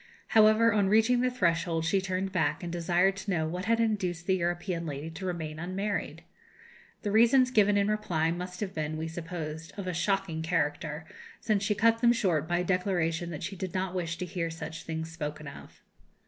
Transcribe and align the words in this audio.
However, 0.29 0.73
on 0.73 0.89
reaching 0.89 1.21
the 1.21 1.29
threshold 1.29 1.85
she 1.85 2.01
turned 2.01 2.31
back, 2.31 2.63
and 2.63 2.71
desired 2.73 3.15
to 3.17 3.29
know 3.29 3.47
what 3.47 3.65
had 3.65 3.79
induced 3.79 4.25
the 4.25 4.35
European 4.37 4.87
lady 4.87 5.11
to 5.11 5.27
remain 5.27 5.59
unmarried. 5.59 6.23
The 7.03 7.11
reasons 7.11 7.51
given 7.51 7.77
in 7.77 7.87
reply 7.87 8.31
must 8.31 8.61
have 8.61 8.73
been, 8.73 8.97
we 8.97 9.07
suppose, 9.07 9.69
of 9.77 9.85
a 9.85 9.93
shocking 9.93 10.41
character, 10.41 11.05
since 11.39 11.61
she 11.61 11.75
cut 11.75 12.01
them 12.01 12.13
short 12.13 12.47
by 12.47 12.57
a 12.57 12.63
declaration 12.63 13.29
that 13.29 13.43
she 13.43 13.55
did 13.55 13.75
not 13.75 13.93
wish 13.93 14.17
to 14.17 14.25
hear 14.25 14.49
such 14.49 14.85
things 14.85 15.11
spoken 15.11 15.47
of. 15.47 15.83